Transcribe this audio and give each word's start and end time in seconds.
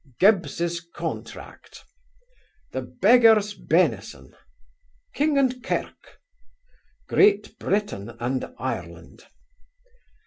'Gibbs' 0.19 0.79
contract.' 0.81 1.85
'The 2.71 2.81
beggar's 2.81 3.53
benison,' 3.53 4.35
'King 5.13 5.37
and 5.37 5.63
kirk.' 5.63 6.17
'Great 7.07 7.59
Britain 7.59 8.17
and 8.19 8.51
Ireland. 8.57 9.27